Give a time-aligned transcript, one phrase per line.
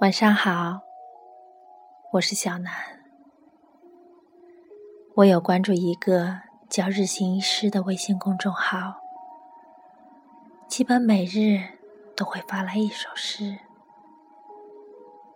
[0.00, 0.80] 晚上好，
[2.12, 2.72] 我是小南。
[5.16, 6.38] 我有关注一个
[6.70, 9.00] 叫“日行一诗”的微信公众号，
[10.68, 11.80] 基本每日
[12.14, 13.58] 都会发来一首诗。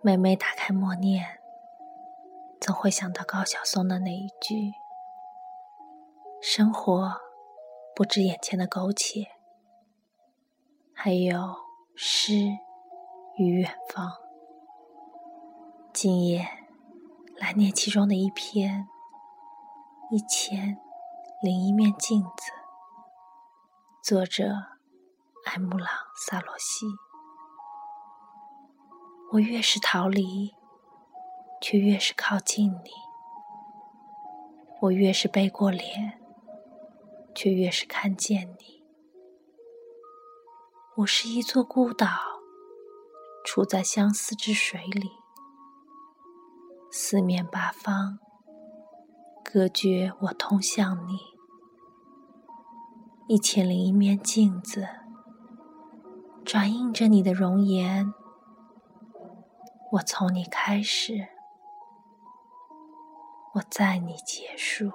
[0.00, 1.40] 每每打开默念，
[2.60, 4.72] 总会想到高晓松的那一句
[6.40, 7.20] ：“生活
[7.96, 9.26] 不止眼前的苟且，
[10.94, 11.52] 还有
[11.96, 12.36] 诗
[13.34, 14.18] 与远方。”
[15.94, 16.48] 今夜
[17.36, 18.88] 来念其中的一篇
[20.16, 20.78] 《一千
[21.42, 22.28] 零一面镜子》，
[24.02, 24.44] 作者
[25.44, 26.86] 艾姆朗·萨罗西。
[29.32, 30.54] 我越是逃离，
[31.60, 32.90] 却越是靠近你；
[34.80, 36.18] 我越是背过脸，
[37.34, 38.82] 却越是看见你。
[40.96, 42.08] 我是一座孤岛，
[43.44, 45.21] 处在相思之水里。
[46.94, 48.18] 四面八方
[49.42, 51.18] 隔绝我通向你，
[53.28, 54.86] 一千零一面镜子
[56.44, 58.12] 转映着你的容颜。
[59.92, 61.28] 我从你开始，
[63.54, 64.92] 我在你结束。